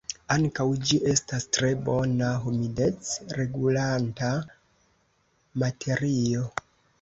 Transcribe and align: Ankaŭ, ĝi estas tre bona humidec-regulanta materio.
Ankaŭ, 0.35 0.63
ĝi 0.91 0.95
estas 1.09 1.43
tre 1.57 1.69
bona 1.89 2.29
humidec-regulanta 2.45 4.31
materio. 5.65 6.49